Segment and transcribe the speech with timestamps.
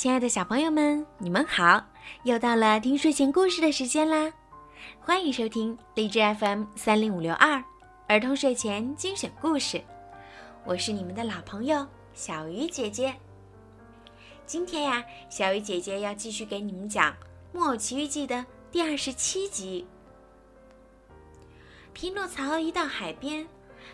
[0.00, 1.84] 亲爱的小朋友们，你们好！
[2.22, 4.32] 又到了听睡前故事的时间啦，
[4.98, 7.62] 欢迎收听荔枝 FM 三零五六二
[8.08, 9.84] 儿童睡前精选故事，
[10.64, 13.14] 我是你们的老朋友小鱼姐姐。
[14.46, 17.12] 今天呀，小鱼姐姐要继续给你们讲
[17.52, 19.86] 《木偶奇遇记》的第二十七集。
[21.92, 23.46] 匹诺曹一到海边，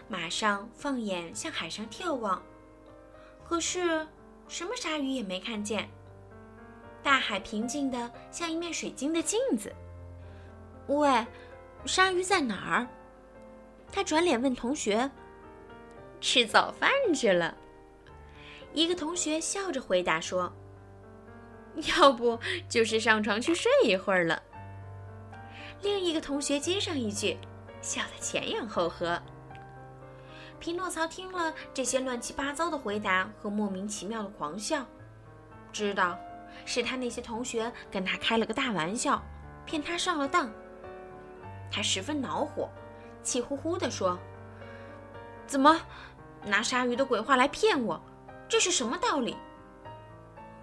[0.07, 2.41] 马上放眼向海上眺望，
[3.45, 4.07] 可是
[4.49, 5.89] 什么鲨鱼也没看见。
[7.03, 9.73] 大海平静的像一面水晶的镜子。
[10.89, 11.09] 喂，
[11.85, 12.87] 鲨鱼在哪儿？
[13.93, 15.09] 他转脸问同学
[16.21, 17.57] ：“吃早饭去了。”
[18.75, 20.53] 一个同学笑着回答说
[21.99, 22.39] ：“要不
[22.69, 24.43] 就是上床去睡一会儿了。”
[25.83, 27.37] 另一个同学接上一句，
[27.81, 29.21] 笑得前仰后合。
[30.59, 34.85] 匹诺曹听了这些乱七八糟的回答和莫名其妙的狂笑，
[35.73, 36.19] 知道。
[36.65, 39.23] 是他那些同学跟他开了个大玩笑，
[39.67, 40.51] 骗他上了当。
[41.71, 42.69] 他十分恼火，
[43.23, 44.19] 气呼呼地说
[45.47, 45.79] ：“怎么
[46.43, 48.01] 拿鲨鱼的鬼话来骗我？
[48.49, 49.37] 这是什么道理？”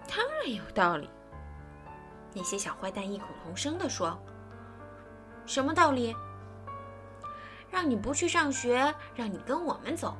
[0.08, 1.08] 当然有道理。
[2.34, 4.18] 那些小坏蛋异口同声地说
[5.46, 6.14] ：“什么道理？
[7.74, 10.16] 让你不去上学，让你跟我们走。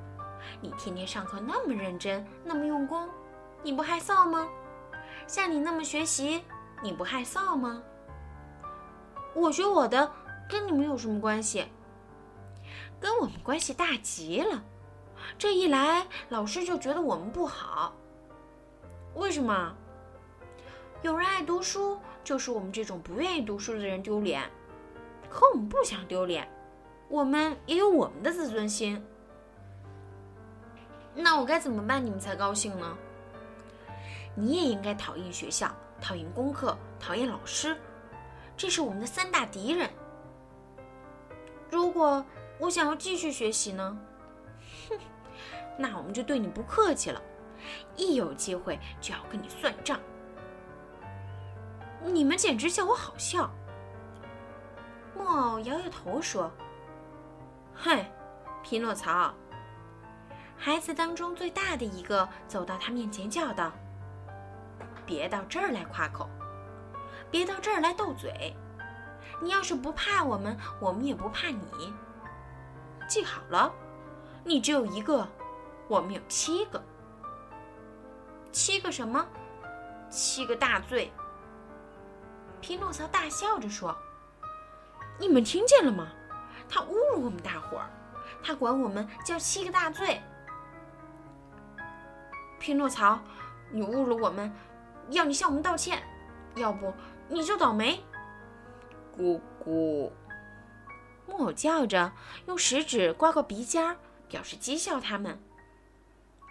[0.61, 3.09] 你天天上课那么认真，那么用功，
[3.63, 4.49] 你不害臊吗？”
[5.29, 6.43] 像你那么学习，
[6.83, 7.81] 你不害臊吗？
[9.37, 10.11] 我学我的，
[10.51, 11.69] 跟你们有什么关系？
[12.99, 14.61] 跟我们关系大极了。
[15.39, 17.95] 这一来，老师就觉得我们不好。
[19.15, 19.73] 为什么？
[21.03, 24.43] 有人爱读书，就是我们这种不愿意读书的人丢脸。
[25.31, 26.49] 可我们不想丢脸，
[27.09, 29.05] 我们也有我们的自尊心。
[31.15, 32.97] 那我该怎么办，你们才高兴呢？
[34.35, 37.77] 你也应该讨厌学校，讨厌功课，讨厌老师，
[38.57, 39.89] 这是我们的三大敌人。
[41.71, 42.25] 如果
[42.59, 43.97] 我想要继续学习呢？
[44.89, 44.99] 哼，
[45.79, 47.23] 那我们就对你不客气了，
[47.97, 50.01] 一有机会就要跟你算账。
[52.03, 53.51] 你们简直叫我好笑。
[55.17, 56.51] 木偶摇摇头说
[57.75, 58.11] ：“嗨，
[58.63, 59.35] 匹诺曹。”
[60.57, 63.73] 孩子当中最大的一个走到他面前叫道。
[65.05, 66.31] 别到这儿来夸口，
[67.31, 68.57] 别到这儿来斗嘴。
[69.43, 71.93] 你要是不怕我们，我们也不怕你。
[73.07, 73.71] 记好了，
[74.45, 75.29] 你只有一个，
[75.89, 76.83] 我们有七个。
[78.51, 79.27] 七个什么？
[80.09, 81.13] 七个大罪。
[82.63, 83.95] 匹诺曹大笑着说
[85.21, 86.09] ：“你们听见了吗？
[86.69, 87.91] 他侮辱我们大伙儿，
[88.43, 90.21] 他管我们叫七个大罪。
[92.59, 93.19] 匹诺曹，
[93.71, 94.53] 你侮辱我们。”
[95.11, 96.03] 要你向我们道歉，
[96.57, 96.91] 要不
[97.29, 98.03] 你就倒霉。
[99.15, 100.11] 咕咕，
[101.27, 102.11] 木偶叫着，
[102.47, 103.99] 用食指刮刮鼻尖，
[104.29, 105.39] 表示讥笑他们。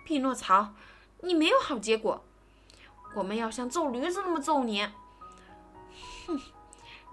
[0.06, 0.76] 匹诺曹，
[1.22, 2.24] 你没有好结果，
[3.16, 4.88] 我们要像揍驴子那么揍你。
[6.28, 6.40] 哼，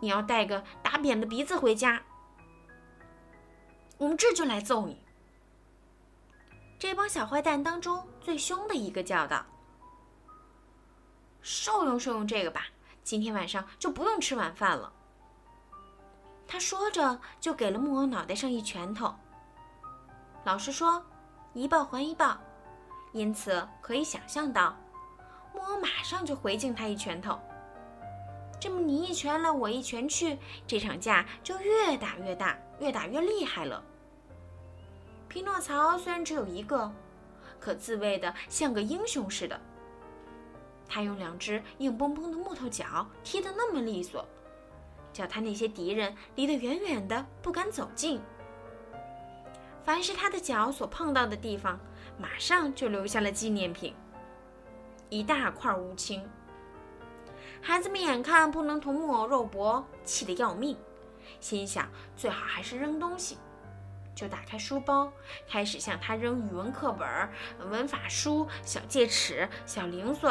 [0.01, 2.03] 你要带个打扁的鼻子回家，
[4.01, 4.99] 我们这就来揍你。
[6.79, 9.45] 这帮小坏蛋当中最凶的一个叫道。
[11.43, 12.65] 受用受用这个吧，
[13.05, 14.91] 今天晚上就不用吃晚饭了。
[16.49, 19.15] 他说着，就给了木偶脑袋上一拳头。
[20.45, 21.05] 老实说
[21.53, 22.39] ：“一报还一报。”
[23.13, 24.75] 因此可以想象到，
[25.53, 27.39] 木偶马上就回敬他一拳头。
[28.59, 33.85] 这么你一拳来，我一拳去，这场架就越打越大，越打越厉害了。
[35.31, 36.91] 匹诺曹虽然只有一个，
[37.61, 39.59] 可自卫的像个英雄似的。
[40.89, 44.27] 他用两只硬邦邦的木头脚踢得那么利索，
[45.13, 48.21] 叫他那些敌人离得远远的，不敢走近。
[49.85, 51.79] 凡是他的脚所碰到的地方，
[52.19, 53.95] 马上就留下了纪念品——
[55.11, 56.29] 一大块乌青。
[57.63, 60.77] 孩子们眼看不能同木偶肉搏，气得要命，
[61.39, 63.39] 心想最好还是扔东西，
[64.21, 65.11] 就打开书包，
[65.49, 70.31] 开始向他扔语文课本、文法书、小戒尺、小零碎。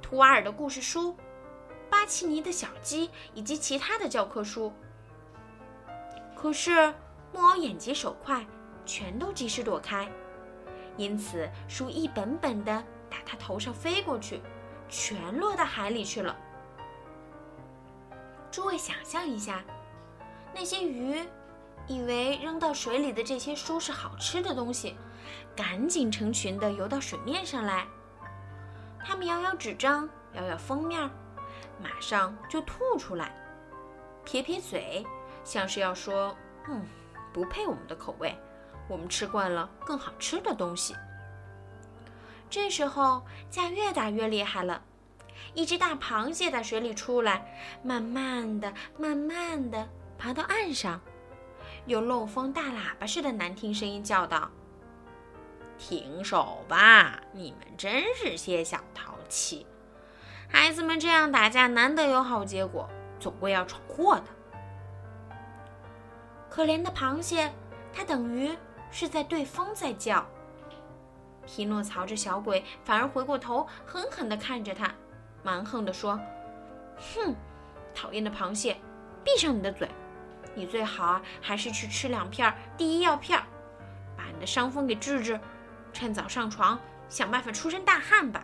[0.00, 1.14] 图瓦尔的故事书、
[1.90, 4.72] 巴奇尼的小鸡以及其他的教科书，
[6.34, 6.94] 可是
[7.34, 8.46] 木偶眼疾手快，
[8.86, 10.10] 全都及时躲开，
[10.96, 14.40] 因此书一本本的打他头上飞过去，
[14.88, 16.34] 全落到海里去了。
[18.50, 19.62] 诸位想象一下，
[20.54, 21.22] 那些鱼
[21.92, 24.96] 以为扔到水里的这些书是好吃的东西，
[25.54, 27.86] 赶紧成群的游到水面上来。
[29.04, 31.10] 他们摇摇纸张，摇摇封面，
[31.82, 33.34] 马上就吐出来，
[34.24, 35.04] 撇撇嘴，
[35.44, 36.34] 像是要说
[36.68, 36.86] ：“嗯，
[37.32, 38.34] 不配我们的口味，
[38.88, 40.94] 我们吃惯了更好吃的东西。”
[42.48, 44.82] 这时候架越打越厉害了，
[45.54, 51.00] 一只大螃蟹在水里出来，慢慢的、慢慢的爬到岸上，
[51.86, 54.50] 用漏风大喇叭似的难听声音叫道。
[55.78, 57.20] 停手吧！
[57.32, 59.66] 你们真是些小淘气，
[60.48, 62.88] 孩子们这样打架难得有好结果，
[63.18, 64.24] 总归要闯祸的。
[66.48, 67.50] 可怜的螃蟹，
[67.92, 68.56] 它等于
[68.92, 70.24] 是在对风在叫。
[71.44, 74.94] 匹诺曹这小鬼反而回过头，狠狠地看着他，
[75.42, 76.20] 蛮横地说
[77.16, 77.34] ：“哼，
[77.92, 78.76] 讨厌的螃蟹，
[79.24, 79.88] 闭上你的嘴！
[80.54, 83.40] 你最好啊，还是去吃两片第一药片，
[84.16, 85.38] 把你的伤风给治治。”
[85.92, 86.78] 趁早上床，
[87.08, 88.42] 想办法出身大汗吧。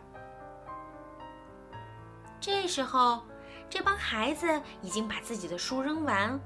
[2.39, 3.23] 这时候，
[3.71, 6.39] 这帮孩子已经把自己的书扔完，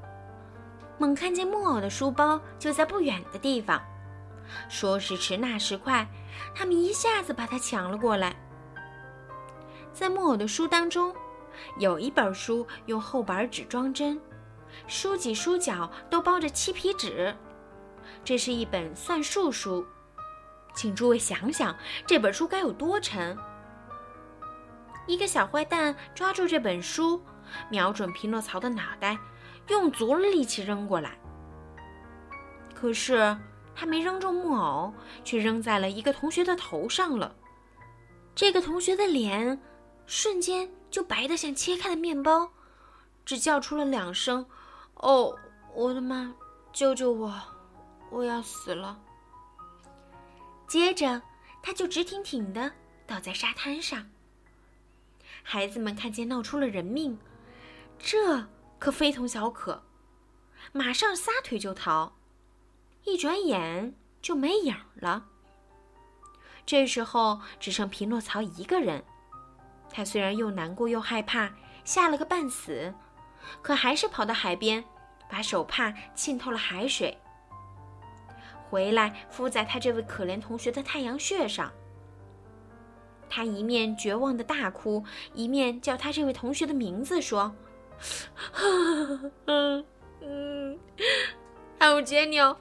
[0.98, 3.82] 猛看见木偶的书包就在不远的地方，
[4.68, 6.06] 说时迟，那时快，
[6.54, 8.36] 他们一下子把它抢了过来。
[9.92, 11.12] 在木偶的书当中，
[11.78, 14.20] 有一本书用厚板纸装帧，
[14.86, 17.34] 书脊书角都包着漆皮纸，
[18.24, 19.86] 这是一本算术书。
[20.74, 21.76] 请诸位想想，
[22.06, 23.36] 这本书该有多沉！
[25.06, 27.22] 一个小坏蛋抓住这本书，
[27.70, 29.18] 瞄准匹诺曹的脑袋，
[29.68, 31.18] 用足了力气扔过来。
[32.74, 33.36] 可是
[33.74, 37.34] 他没扔中木偶，却扔在了一个同学的头上了。
[38.34, 39.60] 这个同学的脸
[40.06, 42.50] 瞬间就白得像切开的面包，
[43.24, 44.46] 只叫出了两声
[45.02, 45.36] ：“哦，
[45.74, 46.32] 我的妈！
[46.72, 47.34] 救救我！
[48.08, 49.00] 我要死了！”
[50.68, 51.20] 接着，
[51.60, 52.72] 他就直挺挺地
[53.06, 54.08] 倒在沙滩上。
[55.42, 57.18] 孩子们看见闹出了人命，
[57.98, 58.46] 这
[58.78, 59.82] 可非同小可，
[60.70, 62.12] 马上撒腿就逃，
[63.02, 65.26] 一转眼就没影了。
[66.64, 69.04] 这时候只剩匹诺曹一个人，
[69.90, 71.50] 他虽然又难过又害怕，
[71.84, 72.94] 吓了个半死，
[73.60, 74.84] 可还是跑到海边，
[75.32, 77.16] 把手帕浸透了海水。
[78.68, 81.72] 回来敷在他这位可怜同学的太阳穴上。
[83.30, 85.02] 他一面绝望的大哭，
[85.32, 87.54] 一面叫他这位同学的名字，说
[89.46, 89.82] ：“嗯
[90.20, 90.78] 嗯，
[91.78, 92.54] 艾乌杰纽，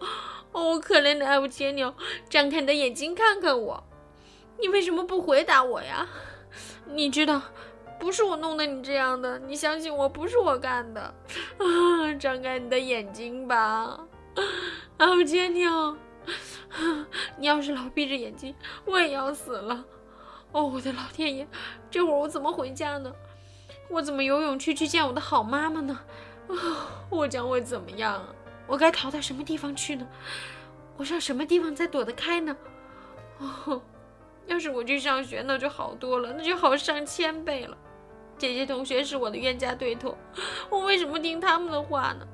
[0.53, 1.93] 哦，可怜的艾乌杰纽，
[2.29, 3.83] 张开你的眼睛看看我，
[4.61, 6.07] 你为什么不回答我呀？
[6.85, 7.41] 你知道，
[7.99, 11.13] 不是我弄得你这样的，你相信我，不是我干的。
[11.61, 13.99] 啊， 张开你的眼睛吧。”
[14.97, 15.95] 奥杰尼奥，
[17.37, 18.55] 你要是老闭着眼睛，
[18.85, 19.83] 我也要死了。
[20.51, 21.47] 哦，我的老天爷，
[21.89, 23.11] 这会儿我怎么回家呢？
[23.89, 25.99] 我怎么有勇气去见我的好妈妈呢？
[26.47, 26.55] 啊，
[27.09, 28.23] 我将会怎么样？
[28.67, 30.07] 我该逃到什么地方去呢？
[30.97, 32.55] 我上什么地方才躲得开呢？
[33.39, 33.81] 哦，
[34.45, 37.77] 要是我去上学，那就好多了，那就好上千倍了。
[38.41, 40.17] 这些同学是我的冤家对头，
[40.71, 42.25] 我为什么听他们的话呢？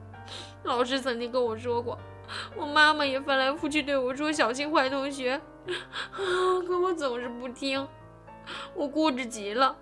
[0.64, 2.00] 老师曾经跟我说过，
[2.56, 5.42] 我妈妈也翻来覆去对我说“小心坏同学”，
[6.16, 7.86] 可我总是不听，
[8.74, 9.76] 我固执极了。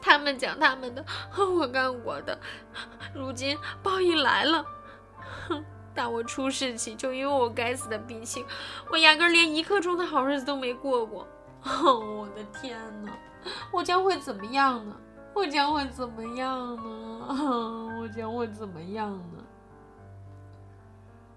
[0.00, 1.04] 他们讲他们的，
[1.36, 2.38] 我干我的。
[3.14, 4.64] 如今报应来了，
[5.46, 5.62] 哼！
[5.94, 8.42] 打我出事起，就因为我该死的脾气，
[8.90, 11.28] 我压根连一刻钟的好日子都没过过。
[11.64, 13.12] 哦， 我的天哪！
[13.72, 14.96] 我将会怎么样呢？
[15.34, 17.96] 我将会怎么样呢？
[18.00, 19.44] 我将会怎么样呢？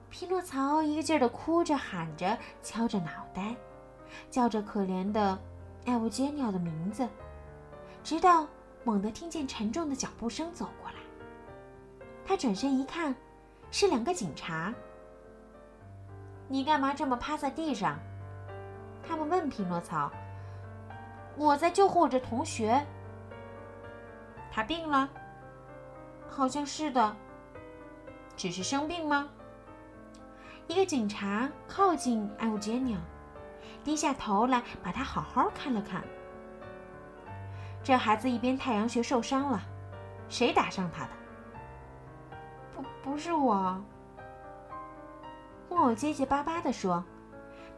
[0.09, 3.55] 匹诺曹一个劲儿的哭着、喊着、敲着脑袋，
[4.31, 5.37] 叫着可怜的
[5.85, 7.07] 艾乌杰鸟的名字，
[8.03, 8.47] 直到
[8.83, 10.95] 猛地听见沉重的脚步声走过来。
[12.25, 13.13] 他转身一看，
[13.69, 14.73] 是两个警察。
[16.47, 17.99] 你干嘛这么趴在地上？
[19.07, 20.11] 他们问匹诺曹。
[21.35, 22.85] 我在救护着同学。
[24.51, 25.09] 他病了？
[26.29, 27.15] 好像是的。
[28.35, 29.29] 只是生病吗？
[30.67, 32.99] 一个警察靠近艾乌杰尼亚，
[33.83, 36.03] 低下头来把他好好看了看。
[37.83, 39.61] 这孩子一边太阳穴受伤了，
[40.29, 41.09] 谁打伤他的？
[42.75, 43.81] 不，不是我。
[45.69, 47.03] 木偶结结巴巴地说，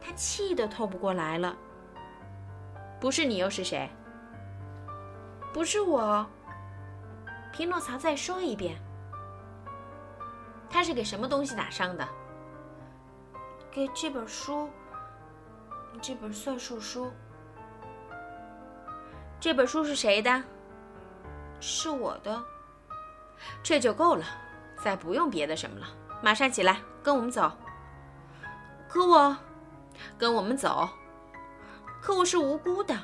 [0.00, 1.56] 他气得透不过来了。
[3.02, 3.90] 不是你又是谁？
[5.52, 6.24] 不是我。
[7.52, 8.80] 匹诺曹再说一遍。
[10.70, 12.08] 他是给什么东西打伤的？
[13.72, 14.70] 给这本书，
[16.00, 17.10] 这本算术书。
[19.40, 20.40] 这本书是谁的？
[21.58, 22.40] 是我的。
[23.64, 24.24] 这就够了，
[24.80, 25.88] 再不用别的什么了。
[26.22, 27.50] 马上起来，跟我们走。
[28.88, 29.36] 可我，
[30.16, 30.88] 跟我们走。
[32.02, 32.98] 可我是无辜的。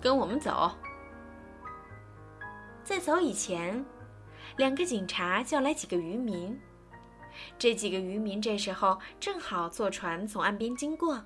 [0.00, 0.70] 跟我们走。
[2.84, 3.84] 在走以前，
[4.56, 6.58] 两个警察叫来几个渔民。
[7.58, 11.24] 这几个渔民这时候正好坐船从岸边经过。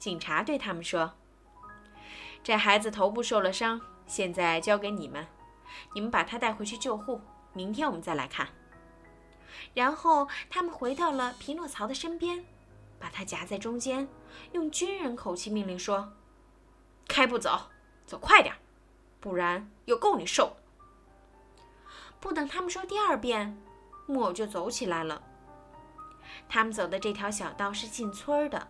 [0.00, 1.12] 警察对他们说
[2.42, 5.24] ：“这孩子头部受了伤，现在交给你们，
[5.94, 7.20] 你们把他带回去救护。
[7.52, 8.48] 明天我们再来看。”
[9.74, 12.44] 然后他们回到了匹诺曹的身边，
[13.02, 14.06] 把他夹在中间，
[14.52, 16.12] 用军人口气命令说
[17.08, 17.70] ：“开步走，
[18.06, 18.54] 走快点，
[19.18, 20.56] 不然有够你受。”
[22.20, 23.60] 不等他们说第二遍，
[24.06, 25.20] 木偶就走起来了。
[26.48, 28.68] 他们走的这条小道是进村的。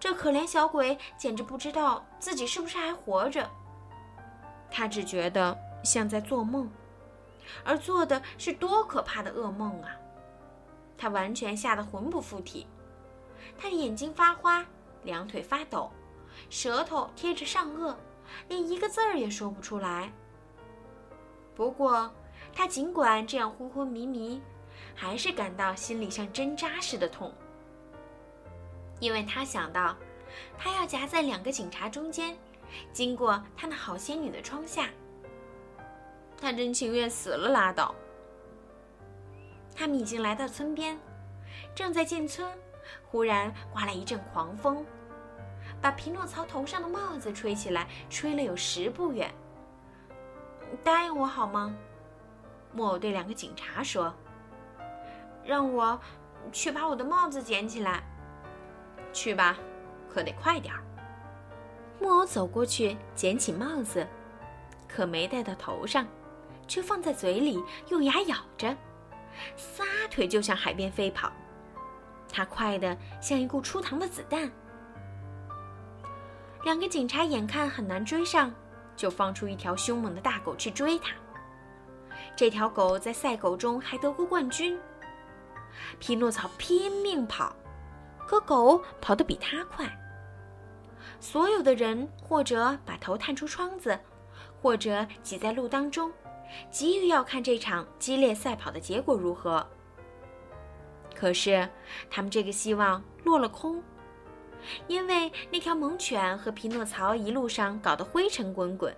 [0.00, 3.50] 这可怜小鬼简直不知道自己是不是还活着，
[4.70, 6.70] 他只觉得像在做梦。
[7.62, 9.90] 而做的是多可怕的噩梦啊！
[10.96, 12.66] 他完全吓得魂不附体，
[13.56, 14.64] 他的眼睛发花，
[15.04, 15.90] 两腿发抖，
[16.50, 17.94] 舌头贴着上颚，
[18.48, 20.12] 连一个字儿也说不出来。
[21.54, 22.12] 不过，
[22.52, 24.40] 他尽管这样昏昏迷迷，
[24.94, 27.32] 还是感到心里像针扎似的痛，
[29.00, 29.96] 因为他想到，
[30.56, 32.36] 他要夹在两个警察中间，
[32.92, 34.88] 经过他那好仙女的窗下。
[36.40, 37.94] 他真情愿死了拉倒。
[39.74, 40.98] 他们已经来到村边，
[41.74, 42.48] 正在进村，
[43.06, 44.84] 忽然刮来一阵狂风，
[45.80, 49.32] 把匹诺曹头上的帽子吹起来，吹了有十步远。
[50.82, 51.74] 答应我好吗？
[52.72, 54.14] 木偶对两个警察说
[55.44, 55.98] ：“让我
[56.52, 58.02] 去把我的帽子捡起来。”
[59.12, 59.56] 去吧，
[60.08, 60.82] 可得快点儿。
[62.00, 64.06] 木偶走过去捡起帽子，
[64.86, 66.06] 可没戴到头上。
[66.66, 68.76] 却放在嘴里，用牙咬着，
[69.56, 71.32] 撒腿就向海边飞跑。
[72.30, 74.50] 他快得像一股出膛的子弹。
[76.64, 78.52] 两个警察眼看很难追上，
[78.96, 81.14] 就放出一条凶猛的大狗去追他。
[82.36, 84.78] 这条狗在赛狗中还得过冠军。
[85.98, 87.54] 匹诺曹拼命跑，
[88.26, 89.86] 可狗跑得比他快。
[91.20, 93.98] 所有的人或者把头探出窗子，
[94.60, 96.12] 或者挤在路当中。
[96.70, 99.66] 急于要看这场激烈赛跑的结果如何。
[101.18, 101.68] 可是，
[102.08, 103.82] 他们这个希望落了空，
[104.86, 108.94] 因为那条猛犬和匹诺曹一路上搞得灰尘滚滚，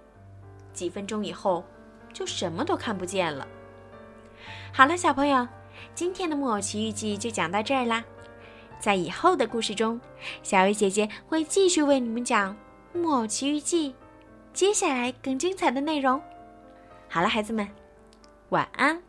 [0.75, 1.65] 几分钟以后，
[2.12, 3.49] 就什么都看不见了。
[4.71, 5.49] 好了，小朋友，
[5.95, 8.05] 今天的《木偶奇遇记》就讲到这儿啦。
[8.79, 9.99] 在以后的故事中，
[10.43, 12.55] 小薇姐姐会继续为你们讲
[12.99, 13.93] 《木偶奇遇记》，
[14.53, 16.21] 接下来更精彩的内容。
[17.09, 17.67] 好了，孩子们，
[18.50, 19.03] 晚安。